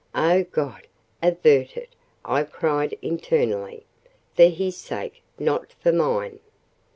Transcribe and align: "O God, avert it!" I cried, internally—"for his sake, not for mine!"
"O 0.15 0.43
God, 0.45 0.87
avert 1.21 1.77
it!" 1.77 1.89
I 2.25 2.41
cried, 2.41 2.97
internally—"for 3.03 4.45
his 4.45 4.75
sake, 4.75 5.21
not 5.37 5.73
for 5.73 5.91
mine!" 5.91 6.39